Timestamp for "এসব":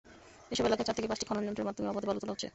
0.53-0.65